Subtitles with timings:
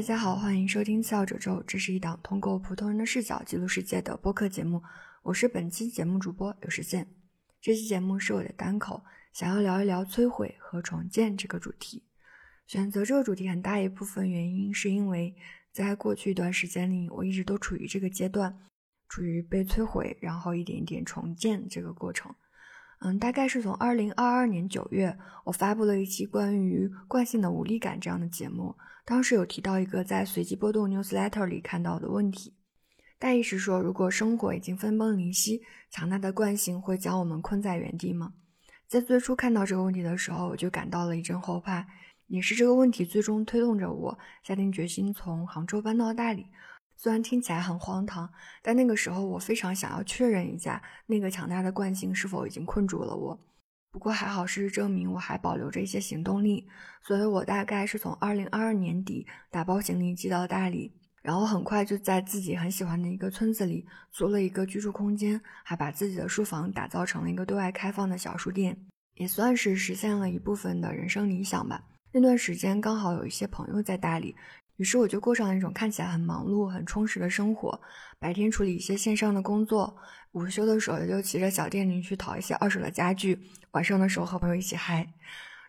[0.00, 4.82] 大家好，欢迎收听笑褶皱，这是一档通过普通人的视角记录世界的播客节目。
[5.22, 7.06] 我是本期节目主播有时间。
[7.60, 12.02] 这期节目是我的单口，想要聊一聊摧毁和重建这个主题。
[12.66, 15.36] 选择这个主题很大一部分原因是因为
[15.70, 18.58] 在过去一段时间里，我一直都处于这个阶段，
[19.06, 22.34] 处于被摧毁，然后一点一点重建这个过程。
[23.02, 28.76] 嗯，大概是从二零二二年九月，我发布了一期关于惯性的无力感这样的节目。
[29.06, 32.52] 当时有提到一个在随机波动 newsletter 里看到的问题，
[33.18, 38.34] 大意是说，如果生活已经分崩离析，强大的惯性会将我们困在原地吗？
[38.86, 41.86] 在最初看到这个问题的时候，我就感到了一阵后怕，
[42.26, 46.44] 也是这个问题最终推动着我下定决心从杭州搬到大理。
[47.02, 53.40] 虽然听起来很荒唐，但那个时候我非常想要确认一下那个强大的惯性是否已经困住了我。
[53.90, 56.68] 不过还好，事实证明我还保留着一些行动力，
[57.00, 60.92] 所以我大概是从二零二二年底打包行李寄到大理，
[61.22, 68.76] 然后很快就在自己很喜欢的一个村子里租了一个居住空间，还把自己的书房打造成了一个对外开放的小书店，
[69.14, 71.82] 也算是实现了一部分的人生理想吧。
[72.12, 74.36] 那段时间刚好有一些朋友在大理。
[74.80, 77.78] 于是我就过上了一种看起来很忙碌、很充实的生活。
[78.18, 79.94] 白天处理一些线上的工作，
[80.32, 83.38] 午休的时候也就骑着小电驴去淘一些二手的家具。
[83.72, 85.06] 晚上的时候和朋友一起嗨，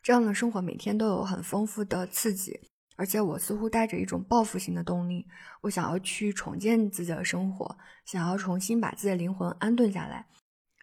[0.02, 2.58] 这样的生活每天都有很丰富的刺激。
[2.96, 5.28] 而且我似乎带着一种报复性的动力，
[5.60, 10.26] 我想要去重建自己的生活，想要重新把自己的灵魂安顿下来，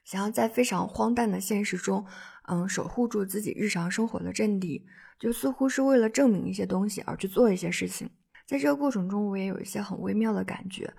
[0.04, 2.04] 想要在非常荒诞的现实中，
[2.46, 4.84] 嗯，守护住自己日常生活的阵地。
[5.18, 8.08] 就似乎是为了证明一些东西而去做一些事情。
[8.48, 10.90] 在这个过程中，我也有一些很微妙的感觉。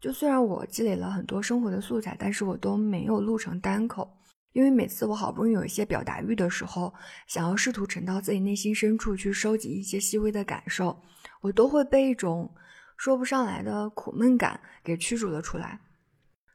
[0.00, 4.08] 就虽然我积累了很多生活的素材，但是我都没有录成单口，
[4.52, 6.94] 因为每次我好不容易有一些表达欲的时候，
[7.26, 11.02] 想要试图沉到自己内心深处去收集一些细微的感受，
[11.40, 12.54] 我都会被一种
[12.96, 15.80] 说不上来的苦闷感给驱逐了出来。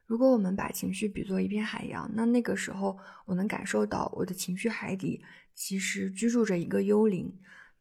[0.05, 5.21] 如果我们把情绪比作一片海洋，那那个时候我能感受到我的情绪海底
[5.53, 7.37] 其实居住着一个幽灵。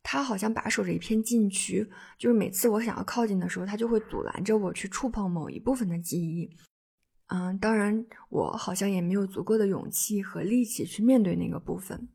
[0.08, 1.84] 他好像把守着一片禁区，
[2.16, 6.48] 就是每次我想要靠近的时候，他就会阻拦着我去触碰某一部分的记忆。
[7.26, 12.08] 嗯，当然，我好像也没有足够的勇气和力气去面对那个部分。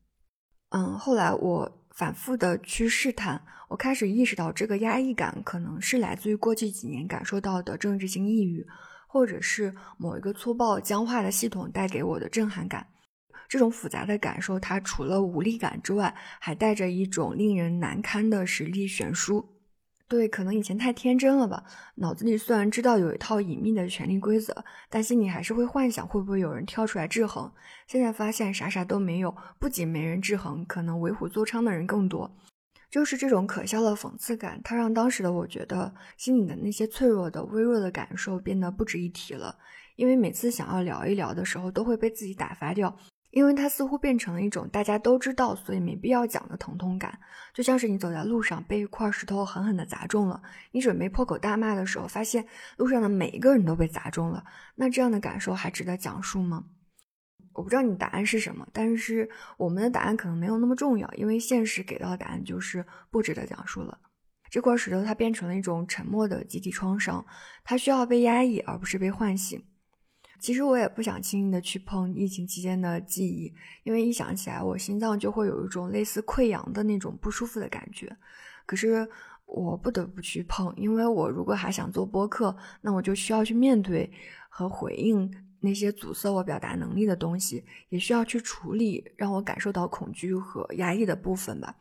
[0.69, 8.65] 嗯，后来我反复的去试探，我开始意识到这个压抑感可能是来自于过去几年感受到的政治性抑郁，
[9.05, 12.87] 或者是某一个粗暴僵化的系统带给我的震撼感。
[13.51, 19.45] 这种复杂的感受，它除了无力感之外，还带着一种令人难堪的实力悬殊。
[20.07, 21.65] 对，可能以前太天真了吧？
[21.95, 27.51] 脑子里虽然知道有一套隐秘的权力规则，但心里还是会幻想会不会有人跳出来制衡。
[27.87, 32.33] 现在发现啥啥都没有，不仅没人制衡，可能为虎作伥的人更多。
[32.89, 39.57] 就是这种可笑的讽刺感，它让当时的我觉得心里的那些脆弱的、微弱的感受变得不值一提了。
[39.97, 42.97] 因为每次想要聊一聊的时候，都会被自己打发掉。
[43.31, 47.19] 因为它似乎变成了一种大家都知道，所以没必要讲的疼痛感，
[47.53, 52.45] 就像是你走在路上被一块石头狠狠地砸中了，你准备破口大骂的时候，发现
[52.77, 54.43] 路上的每一个人都被砸中了，
[54.75, 56.65] 那这样的感受还值得讲述吗？
[57.53, 63.99] 我不知道你答案是什么，但是我们的答案可能没有那么重要，因为现实给到的答案就是不值得讲述了。
[64.49, 67.25] 这块石头它变成了一种沉默的集体创伤，
[67.63, 69.63] 它需要被压抑，而不是被唤醒。
[70.41, 73.53] 其实我也不想轻易的去碰疫情期间的记忆，
[73.83, 78.13] 因为一想起来，我心脏就会有一种类似溃疡的那种不舒服的感觉。
[78.65, 79.07] 可是
[79.45, 84.11] 我不得不去碰，因为我如果还想做播客，那我就需要去面对
[84.49, 91.75] 和回应那些阻塞我表达能力的东西，也需要去处理让我感受到恐惧和压抑的部分吧。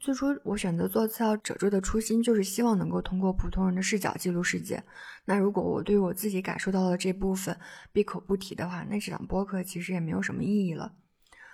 [0.00, 4.82] 最初我选择做次要褶皱的初心，就是希望能够通过普通人的视角记录世界。
[5.26, 7.54] 那如果我对我自己感受到的这部分
[7.92, 10.94] 闭口不提的话，那这档播客其实也没有什么意义了。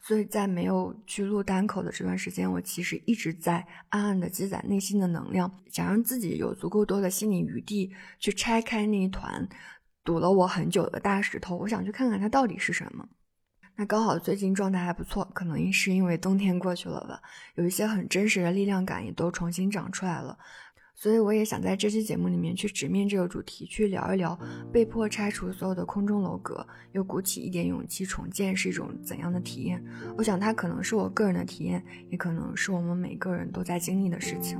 [0.00, 9.48] 所以在没有去录单口的这段时间，我其实一直在暗暗的积攒内心的能量，想让自己有足够多的心理余地去拆开那一团
[10.04, 11.56] 堵了我很久的大石头。
[11.56, 13.08] 我想去看看它到底是什么。
[13.78, 17.20] 那刚好最近状态还不错，可能是因为冬天过去了吧，
[17.56, 20.38] 有一些很真实的力量感也都重新长出来了，
[20.94, 24.38] 所以我也想在这期节目里面去直面这个主题，去聊一聊
[24.72, 29.84] 被迫拆除所有的空中楼阁，又鼓起一点勇气重建是一种怎样的体验。
[30.16, 34.58] 我想它可能是我个人的体验，也可能是我们每个人都在经历的事情。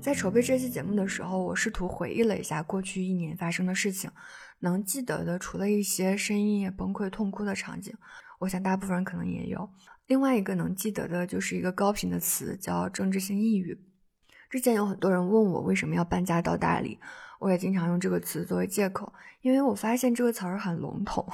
[0.00, 4.10] 在筹备这期节目的时候，我试图回忆了一下过去一年发生的事情，
[4.60, 7.94] 能记得的除了一些深夜崩溃痛哭的场景，
[8.38, 9.68] 我想大部分人可能也有。
[10.06, 13.78] 另外一个能记得的就是一个高频的词，叫政治性抑郁。
[14.48, 16.98] 之前有很多人问我为什么要搬家到大理，
[17.38, 19.12] 我也经常用这个词作为借口，
[19.42, 21.24] 因为我发现这个词儿很笼统，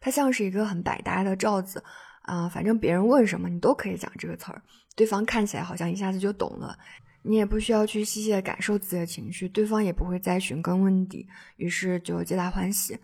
[0.00, 1.82] 它像是一个很百搭的罩子
[2.22, 4.62] 啊，反正别人问什么你都可以讲这个词儿，
[4.94, 6.78] 对方看起来好像一下子就懂了。
[7.22, 11.26] 你也不需要去细细的感受自己的情绪，对方也不会再寻根问底，
[11.56, 12.98] 于是就皆大欢喜。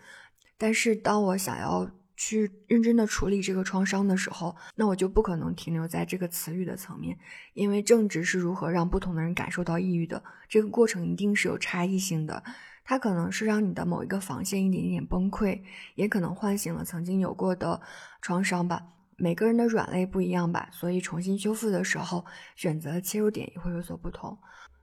[0.57, 7.17] 但是当我想要去认真的处理这个创伤的时候，那我就不可能停留在这个词语的层面，
[7.55, 12.43] 因为正直是如何让不同的人感受到抑郁的，这个过程一定是有差异性的。
[12.85, 15.61] 它可能是让你的某一个防线一点点崩溃，
[15.95, 17.81] 也可能唤醒了曾经有过的
[18.21, 18.83] 创伤吧。
[19.19, 22.25] 每个人的软肋不一样吧，所以重新修复的时候，
[22.55, 24.39] 选择切入点也会有所不同。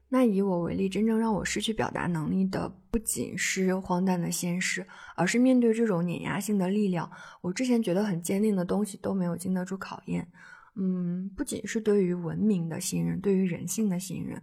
[0.09, 4.85] 那以我为例，真正让我失去表达能力的，不仅是荒诞的现实，
[5.15, 7.09] 而是面对这种碾压性的力量，
[7.41, 10.27] 我之前觉得很坚定的东西都没有经得住考验。
[10.75, 14.41] 嗯，不仅是对于文明的信任，对于人性的信任，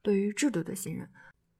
[0.00, 1.06] 对于制度的信任，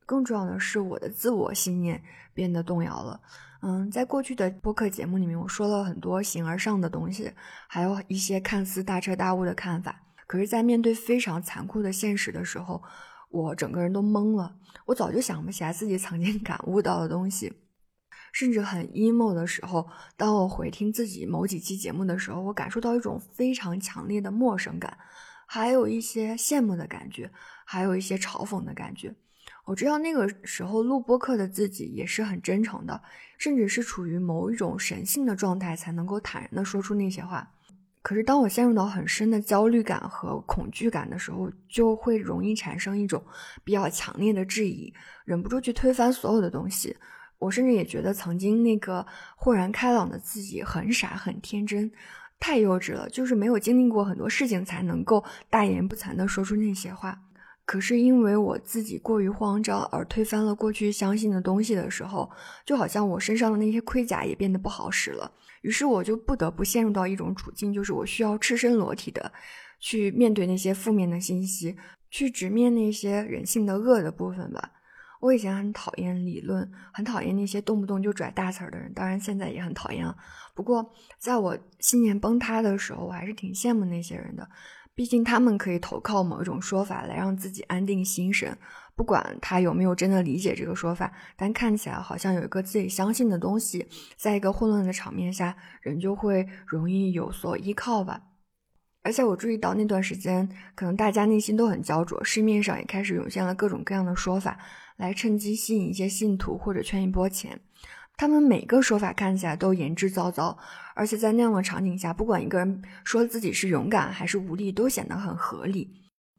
[0.06, 2.02] 更重要的是我的自我信念
[2.34, 3.20] 变得动摇了。
[3.62, 7.32] 嗯，在过去的播客节目里面，我说了很多形而上的东西，
[7.68, 10.02] 还有一些看似大彻大悟的看法。
[10.26, 12.82] 可是，在面对非常残酷的现实的时候，
[13.30, 14.56] 我整个人都懵了。
[14.86, 17.52] 我早就想不起来自己曾经感悟到的东西，
[18.32, 24.98] 甚至很 emo 的时候，当我回听自己某几期节目的时候，我感受到一种非常强烈的陌生感，
[25.46, 27.30] 还有一些羡慕的感觉，
[27.64, 29.14] 还有一些嘲讽的感觉。
[29.64, 33.00] 我知道那个时候录播课的自己也是很真诚的，
[33.38, 37.48] 甚至是处于某一种神性的状态才能够坦然的说出那些话。
[38.02, 43.24] 可是当我陷入到很深的焦虑感和恐惧感的时候，就会容易产生一种
[43.62, 44.92] 比较强烈的质疑，
[45.24, 46.96] 忍不住去推翻所有的东西。
[47.38, 49.06] 我甚至也觉得曾经那个
[49.36, 51.90] 豁然开朗的自己很傻很天真，
[52.40, 57.20] 太幼稚了，就是没有经历过很多事情才能够大言不惭的说出那些话。
[57.64, 62.30] 可是因为我自己过于慌张而推翻了过去相信的东西的时候，
[62.66, 65.30] 就好像我身上的那些盔甲也变得不好使了。
[65.62, 69.32] 于是我就不得不陷入到一种处境，就是我需要赤身裸体的
[69.78, 71.76] 去面对那些负面的信息，
[72.10, 74.72] 去直面那些人性的恶的部分吧。
[75.20, 80.12] 我以前很讨厌理论，很讨厌那些动不动就拽大词儿的人，当然现在也很讨厌啊。
[80.52, 84.48] 不过在我信念崩塌的时候，我还是挺羡慕那些人的。
[84.94, 88.56] 毕竟他们可以投靠某一种说法来让自己安定心神，
[88.94, 98.20] 不管他有没有真的理解这个说法，但看起来好像有一个自己相信的东西，在一个混乱的场面下，人就会容易有所依靠吧。
[99.02, 104.58] 而且我注意到那段时间，可能大家内心都很焦灼，市面上也开始涌现了各种各样的说法，
[104.96, 107.60] 来趁机吸引一些信徒或者圈一波钱。
[108.16, 110.56] 他们每个说法看起来都言之凿凿，
[110.94, 115.90] 而且在那样的场景下，不管一个人说自己是勇敢还是无力，都显得很合理。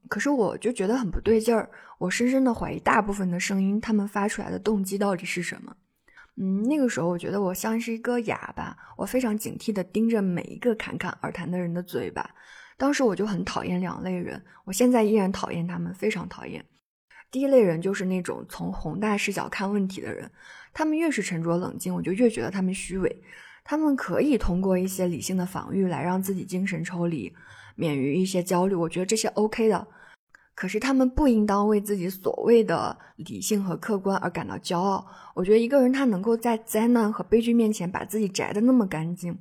[0.08, 5.76] 可是我就觉得很不对劲儿，我深深的怀疑大部分的声音，他们发出来的动机到底是什么？
[6.38, 12.30] 嗯，那个时候我觉得我像是一个哑巴，我非常警惕的盯着每一个侃侃而谈的人的嘴巴。
[12.78, 16.64] 当时我就很讨厌两类人，我现在依然讨厌他们，非常讨厌。
[17.32, 20.30] 第一类人就是那种从宏大视角看问题的人。
[20.74, 23.22] 他们越是沉着冷静，我就越觉得他们虚伪。
[23.64, 27.34] 他们可以通过一些理性的防御来让自己精神抽离，
[27.76, 28.76] 免于一些焦虑。
[28.76, 29.88] 我觉得这些 OK 的。
[30.56, 35.08] 可是他们不应当为自己所谓的理性和客观而感到骄傲。
[35.34, 39.38] 我觉得一个人他能够在灾难和悲剧面前把自己摘得那么干净，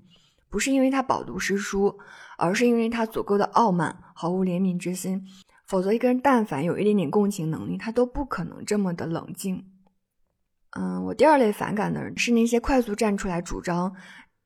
[0.48, 1.98] 不是因为他饱读诗书，
[2.38, 5.26] 而是因为他足够的傲慢，毫无怜悯之心。
[5.66, 9.64] 否则，一个人但凡有一点点共情能力，他都不可能这么的冷静。
[10.78, 13.94] 嗯，我第二类反感的人是那些快速站出来主张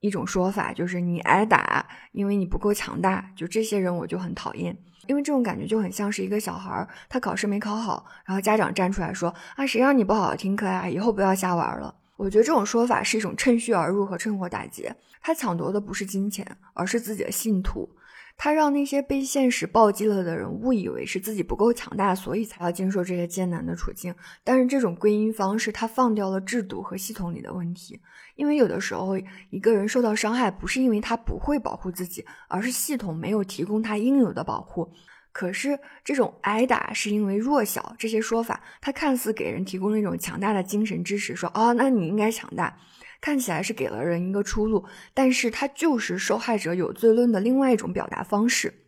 [0.01, 3.31] 一种说法，就是你挨打，因为你不够强大。
[3.35, 10.87] 就这些人，我就很讨厌，因为这种感觉就很像是一个小孩，他考试没考好，然后家长站出来说啊，谁让你不好好听课呀？
[10.87, 11.95] 以后不要瞎玩了。
[12.17, 17.89] 我觉得这种说法是一种趁虚而入和趁火打劫，他抢夺的不是金钱，而是自己的信徒。
[18.37, 24.13] 他让那些被现实暴击了的人误以为是自己不够强大，所以才要经受这些艰难的处境。
[24.43, 27.99] 但是这种归因方式，他放掉了制度和系统里的问题。
[28.35, 29.17] 因为有的时候，
[29.49, 34.93] 一个人受到伤害，不是因为他不会保护自己，而是系统没有提供他应有的保护。
[35.31, 42.77] 可是这种挨打是因为弱小，这些说法，他看似给人提供了一种强大的精神支持，说哦，那你应该强大。
[43.21, 48.83] 看起来是给了人一个出路，但是它就是受害者有罪论的另外一种表达方式。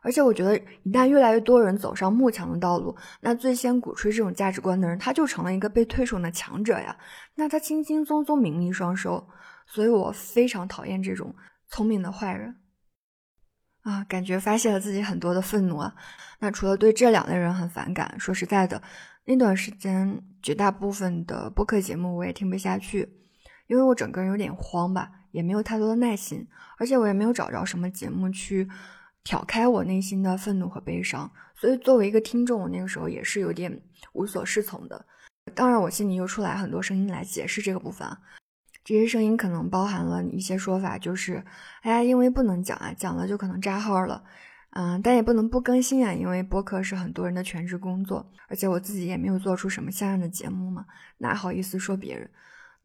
[0.00, 6.96] 而且我觉得，一旦越来越多人走上慕强的道路，那最先鼓吹这种价值观的人，他就成了一个被推崇的强者呀。
[7.34, 9.28] 那他轻轻松松名利双收，
[9.66, 11.34] 所以我非常讨厌这种
[11.68, 12.56] 聪明的坏人
[13.82, 14.04] 啊！
[14.04, 15.94] 感觉发泄了自己很多的愤怒啊。
[16.38, 18.80] 那除了对这两类人很反感，说实在的，
[19.24, 23.08] 那段时间绝大部分的播客节目我也听不下去，
[23.68, 26.44] 因为我整个人有点慌吧，也没有太多的耐心，
[26.76, 28.68] 而且我也没有找着什么节目去。
[29.24, 33.82] 挑开我内心的愤怒和悲伤，所以作为一个听众，我那个时候也是有点
[34.14, 35.04] 无所适从的。
[35.54, 38.08] 当然，我心里又出来很多声音来解释这个部分。
[38.82, 41.44] 这些声音可能包含了一些说法，就是
[41.82, 44.24] 哎呀，因为不能讲啊，讲了就可能炸号了，
[44.70, 50.86] 嗯，但也不能不更新啊，因为播客是很多人的全职工作，而且我自己也没有做出什么像样的节目嘛，
[51.18, 52.30] 哪好意思说别人？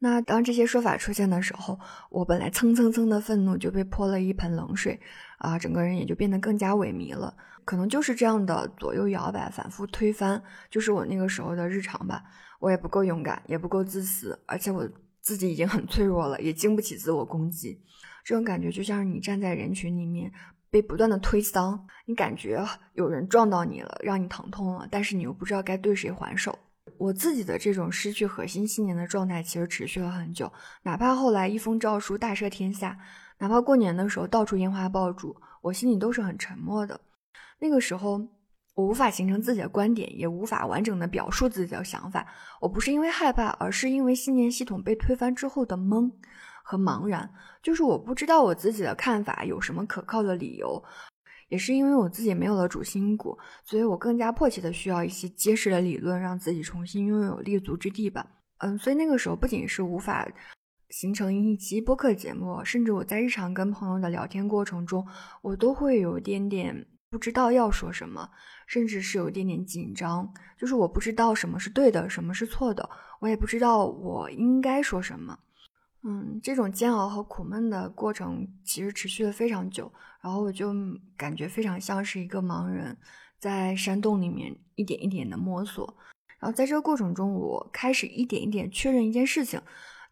[0.04, 1.80] 那当这些说法出现的时候，
[2.10, 5.00] 我本来蹭蹭蹭的愤怒就被泼了一盆冷水，
[5.38, 7.34] 啊，整个人也就变得更加萎靡了。
[7.64, 12.22] 可能就是这样的左右摇摆、反复推翻，就是我那个时候的日常吧。
[12.60, 14.86] 我也不够勇敢，也不够自私，而且我
[15.22, 17.80] 自己已经很脆弱了，也经不起自我攻击。
[18.26, 20.30] 这种感觉就像是你站在人群里面
[20.70, 22.62] 被不断的推搡，你感觉
[22.96, 26.60] 有人撞到你了，让你疼痛了，但是你又不知道该对谁还手。
[27.04, 30.50] 我自己的这种失去核心信念的状态，其实持续了很久。
[30.84, 32.98] 哪怕后来一封诏书大赦天下，
[33.40, 36.98] 哪怕过年的时候到处烟花爆竹，我心里都是很沉默的。
[37.60, 38.26] 那个时候，
[38.74, 42.26] 我无法形成自己的观点，也无法完整的表述自己的想法。
[42.62, 46.10] 我不是因为害怕，而是因为信念系统被推翻之后的懵
[46.64, 47.30] 和茫然，
[47.62, 50.82] 就是我不知道我自己的看法有什么可靠的理由。
[51.54, 58.26] 也是因为我自己没有了主心骨，所以我更加迫切的需要一些结实的理论，让自己重新拥有立足之地吧。
[58.58, 60.28] 嗯，所以那个时候不仅是无法
[60.90, 65.06] 形成一期播客节目，甚至我在日常跟朋友的聊天过程中，
[65.44, 68.28] 我都会有一点点不知道要说什么，
[68.66, 75.38] 甚至是有一点点紧张，就是我不知道什么是对的，什么是错的，我也不知道我应该说什么。
[76.06, 79.92] 嗯，这种煎熬和苦闷的过程其实持续了非常久，
[80.22, 80.74] 然后我就
[81.16, 82.98] 感觉非常像是一个盲人，
[83.40, 85.96] 在山洞里面一点一点的摸索。
[86.40, 89.62] 然后在这个过程中，我开始一点一点确认一件事情，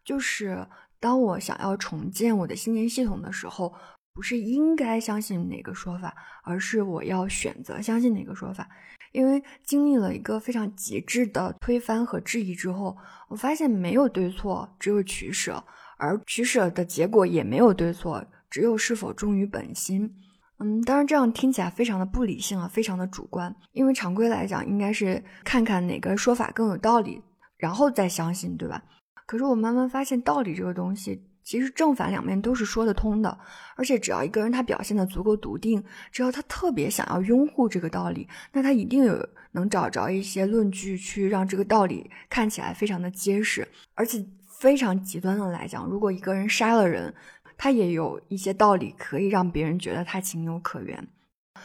[0.02, 0.66] 就是
[0.98, 3.74] 当我想要重建我的信念系统的时候，
[4.14, 8.66] 不是应该相信哪个说法，而是我要选择相信哪个说法。
[9.12, 12.96] 因为经历了一个非常极致的推翻和质疑之后，
[13.28, 15.62] 我发现没有对错，只有取舍。
[16.02, 20.12] 而取舍的结果也没有对错，只有是否忠于本心。
[20.58, 23.54] 嗯，当然这样听起来非常的不理性啊，非常的主观。
[23.70, 27.22] 因为常规来讲，应该是看看哪个说法更有道理，
[27.56, 28.82] 然后再相信，对吧？
[29.26, 33.38] 可是我慢慢发现，道理这个东西，其实正反两面都是说得通的。
[33.76, 35.80] 而且只要一个人他表现的足够笃定，
[36.10, 44.26] 只要他特别想要拥护这个道理，那他一定有能找着一些论据去让这个道理看起来非常的结实，而且。
[44.62, 47.12] 非常极端的来讲，如果一个人杀了人，
[47.58, 51.08] 他也有一些道理可以让别人觉得他情有可原。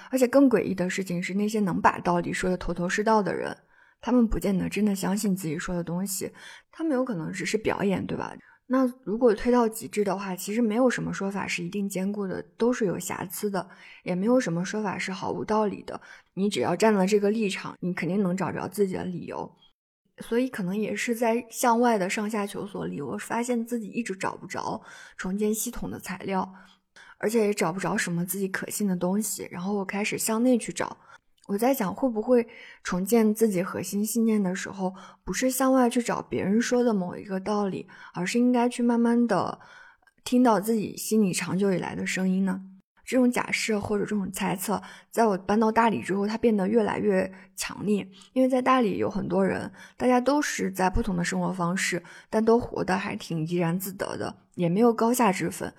[0.10, 3.56] 而且更诡异的事情是，那些能把道理说的头头是道的人，
[4.01, 6.32] 他们不见得真的相信自己说的东西，
[6.72, 8.36] 他们有可能只是表演，对吧？
[8.66, 13.70] 那如果推到极致的话，其实没有什么说法是一定坚固的，都是有瑕疵的，
[14.01, 16.01] 也没有什么说法是毫无道理的。
[16.34, 19.51] 你只要站了这个立场，你肯定能找着自己的理由。
[20.19, 24.81] 所以可能也是在向外的上下求索里，我发现自己一直找不着
[25.15, 26.53] 重建系统的材料，
[27.19, 29.47] 而且也找不着什么自己可信的东西。
[29.51, 30.97] 然后我开始向内去找，
[31.47, 32.47] 我在想会不会
[32.83, 34.93] 重建自己核心信念的时候，
[35.24, 39.59] 不是向外去找别人说的某一个道理，而是应该去慢慢的
[40.24, 42.63] 听到自己心里长久以来的声音呢？
[43.08, 48.06] 这种假设或者这种猜测，在我搬到大理之后，它变得越来越强烈。
[48.34, 55.74] 因为在大理有很多人，大家都是在不同的生活方式，但都活得还挺怡然自得的，也没有高下之分。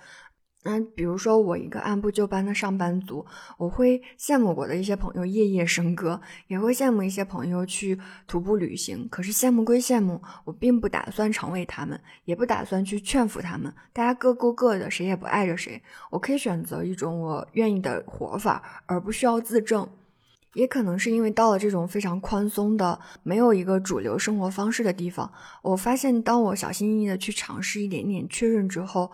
[0.63, 3.25] 那比如说，我一个按部就班的上班族，
[3.57, 7.97] 我会羡慕我的一些朋友夜夜笙歌，也会羡慕一些朋友去
[8.27, 9.07] 徒步旅行。
[9.09, 13.73] 可是羡慕归羡慕，我并不打算成为他们，也不打算去劝服他们。
[13.93, 15.81] 大家各过各的，谁也不碍着谁。
[16.11, 19.87] 我可以选择一种我愿意的活法，而不需要自证。
[20.55, 29.09] 也可能是因为到了这种非常宽松的、没有一个主流生活方式的地方，我发现，当我小心翼翼的去尝试一点点确认之后。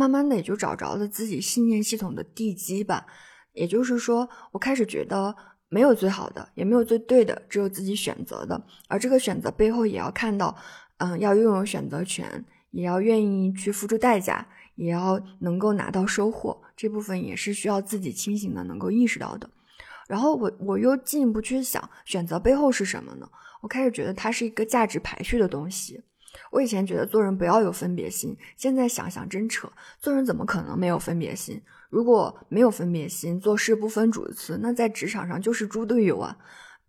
[0.00, 3.04] 慢慢的也就找着了自己信念系统的地基吧，
[3.52, 5.36] 也就是说，我开始觉得
[5.68, 8.64] 没有最好的，也没有最对的，只有自己选择的。
[8.88, 10.56] 而这个选择背后，也要看到，
[10.96, 16.58] 嗯，要拥有选择权，也要愿意去付出代价，也要能够拿到收获。
[16.74, 19.50] 这部分也是需要自己清醒的，能够意识到的。
[20.08, 23.28] 然后我我又进一步去想，选择背后是什么呢？
[23.60, 26.02] 我开始觉得它是一个价值排序的东西。
[26.50, 31.62] 我以前觉得做人不要有分别心，现在想想真扯，做人怎么可能没有分别心？
[31.88, 36.36] 如果没有分别心，做事不分主次，那在职场上就是猪队友啊。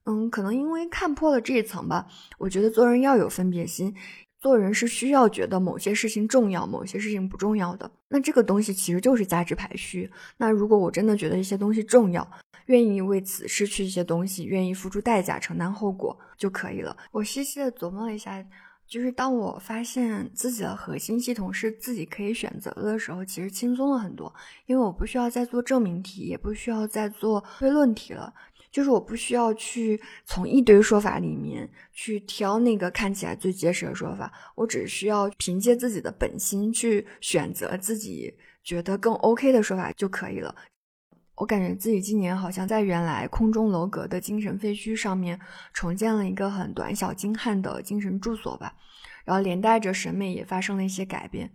[0.05, 2.07] 嗯，可能因为看破了这一层吧，
[2.39, 3.95] 我觉得做人要有分别心，
[4.39, 7.89] 做人是需要觉得某些事情重要，某些事情不重要的。
[8.09, 10.11] 那这个东西其实就是价值排序。
[10.37, 12.27] 那如果我真的觉得一些东西重要，
[12.65, 16.97] 愿意为此失去一些东西，愿意付出代价，承担后果就可以了。
[17.11, 18.43] 我细细的琢磨了一下。
[18.91, 28.33] 就是当我发现自己的核心系统是自己可以选择的时候，其实轻松了很多，因为我不需要再做证明题，也不需要再做推论题了。
[28.69, 40.53] 就是我不需要去从一堆说法里面去挑那个看起来最结实的说法，我只需要凭借自己的本心去选择自己觉得更 OK 的说法就可以了。
[41.41, 45.39] 我感觉自己今年好像在原来空中楼阁的精神废墟上面
[45.73, 48.75] 重建了一个很短小精悍的精神住所吧，
[49.25, 51.51] 然后连带着审美也发生了一些改变。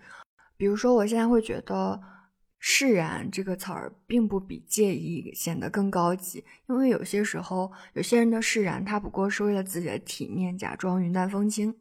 [0.57, 2.01] 比如说，我现在会觉得
[2.59, 11.73] “释然”这个词儿并不比介意显得更高级，因为有些时候有些人的释然，他不过是为了自己的体面，假装云淡风轻。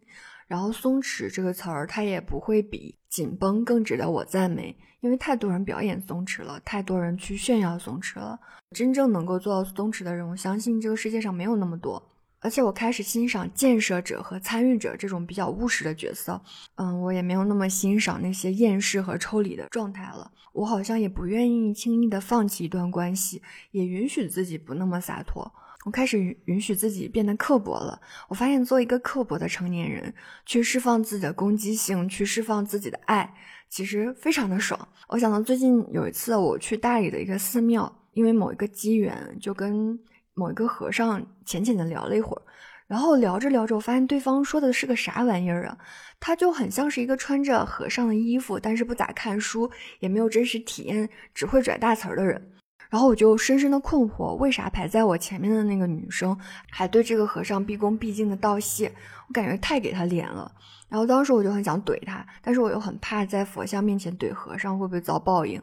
[0.47, 4.75] 然后“松弛”这个词儿，它也不会比紧绷更值得我赞美。
[5.01, 8.39] 因为太多人表演松弛了，太多人去炫耀松弛了。
[8.75, 12.01] 真正能够做到松弛的人，我相信这个世界上没有那么多。
[12.39, 16.39] 而且我开始欣赏建设者和参与者这种比较务实的角色。
[16.75, 20.31] 嗯，我也没有那么欣赏那些厌世和抽离的状态了。
[20.53, 25.51] 我好像也不愿意轻易的放弃一段关系，也允许自己不那么洒脱。
[25.86, 28.01] 我开始允许自己变得刻薄了。
[28.27, 30.12] 我发现，做一个刻薄的成年人，
[30.44, 33.36] 去释放自己的攻击性，去释放自己的爱。
[33.69, 34.88] 其实非常的爽。
[35.10, 40.00] 我想到最近有一次我去大理的一个寺庙，因为某一个机缘，就跟
[40.34, 42.41] 某一个和尚浅浅的聊了一会儿，
[42.88, 45.78] 然后聊着聊着，我发现对方说的是个啥玩意儿啊？
[46.19, 49.69] 他就很像是一个穿着和尚的衣服，但是不咋看书，
[50.00, 52.52] 也没有真实体验，只会拽大词儿的人。
[52.89, 56.38] 然后我就深深的困惑，为啥排在我前面的那个女生
[56.69, 58.91] 还对这个和尚毕恭毕敬的道谢？
[59.28, 60.52] 我感觉太给他脸了。
[60.88, 65.62] 然后当时我就很想怼他，但是我又很怕在佛像面前怼和尚会不会遭报应。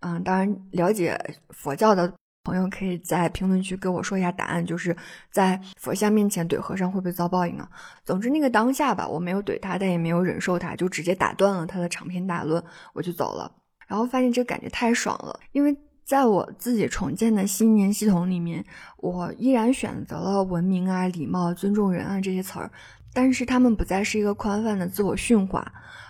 [0.00, 1.18] 嗯，当然了解
[1.50, 4.94] 佛教的朋友可以在评论区跟我说一下答案，就是
[5.30, 7.66] 在佛像面前怼和尚会不会遭报应啊？
[8.04, 13.50] 总之那个当下吧，我没有怼他，但也没有忍受他，就直接打断了他的长篇大论，我就走了。
[13.86, 18.64] 然后发现这个感觉太爽了，因为在我自己重建的新年系统里面，
[18.98, 22.70] 我依然选择了文明啊、礼貌、尊重人啊这些词儿。
[23.16, 25.64] 但是他们不再是一个宽泛的自我驯化，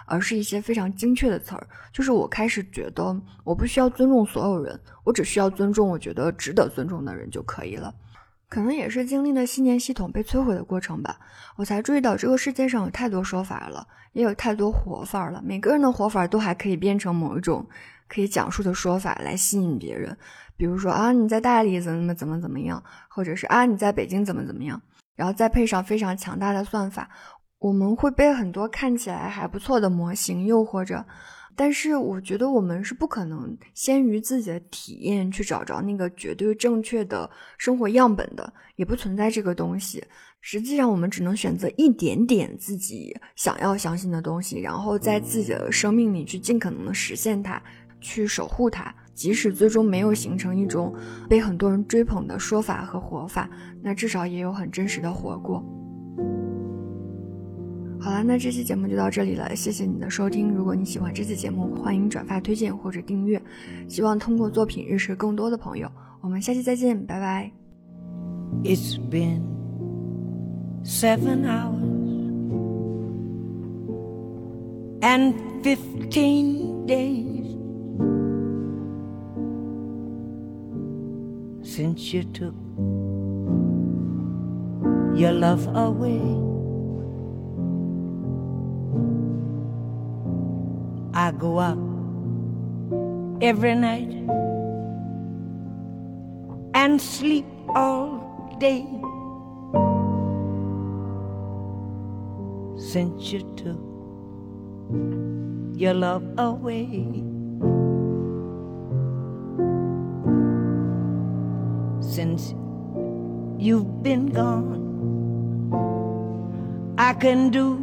[0.07, 1.66] 而是一些非常精确的词儿。
[1.92, 7.94] 就是我开始觉得，我不需要尊重所有人，我只需要尊重我觉得值得尊重的人就可以了。
[8.48, 11.18] 可能也是经历了信念系统被摧毁的过程吧，
[11.57, 15.42] 我才注意到这个世界上有太多说法了，也有太多活法了。
[15.44, 17.66] 每个人的活法都还可以变成某一种
[18.08, 20.16] 可以讲述的说法来吸引别人。
[20.56, 24.80] 比如说啊，你在大理怎么怎么怎么样，或者是啊，你在北京怎么怎么样。
[25.16, 27.08] 然后再配上非常强大的算法，
[27.58, 31.04] 我们会被很多看起来还不错的模型诱惑着。
[31.56, 40.04] 但是我觉得我们是不可能先于自己的体验去找着那个绝对正确的生活样本的，也不存在这个东西。
[40.40, 47.62] 实际上，我们只能选择一点点自己想要相信的东西，然后在自己的生命里去尽可能的实现它，
[48.04, 48.94] 去守护它。
[49.14, 50.92] 即使最终没有形成一种
[51.28, 53.48] 被很多人追捧的说法和活法，
[53.80, 55.64] 那至少也有很真实的活过。
[58.00, 60.52] 好了，那这期节目就到这里了，谢谢你的收听。
[60.52, 63.40] 如果你喜欢这期节目，欢迎转发、推荐或者订阅。
[63.88, 65.88] 希望通过作品认识更多的朋友。
[66.20, 67.50] 我们下期再见，拜拜。
[68.64, 69.42] It's been
[70.84, 71.78] seven hours
[75.00, 77.34] and fifteen days.
[81.74, 82.54] Since you took
[85.18, 86.22] your love away.
[91.14, 91.82] I go out
[93.42, 94.12] every night
[96.74, 98.87] and sleep all day
[102.78, 103.82] since you took
[105.76, 107.34] your love away.
[112.14, 112.55] Since
[113.59, 114.83] you've been gone.
[116.96, 117.74] I can do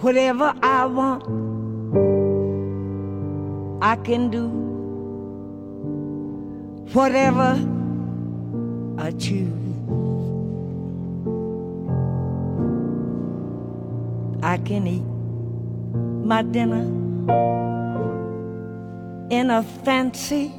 [0.00, 1.22] whatever I want.
[3.82, 4.48] I can do
[6.94, 7.50] whatever
[8.96, 9.52] I choose.
[14.42, 15.04] I can eat
[16.26, 16.84] my dinner
[19.30, 20.52] in a fancy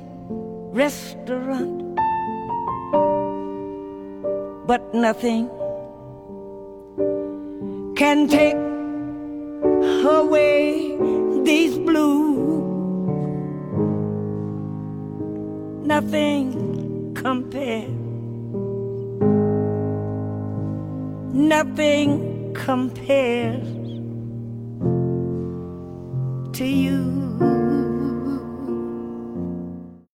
[0.72, 1.98] restaurant,
[4.70, 5.50] but nothing
[7.96, 8.54] can take
[10.06, 10.96] away
[11.44, 12.62] these blues.
[15.94, 17.90] Nothing compares.
[21.34, 23.68] Nothing compares
[26.60, 27.29] to you.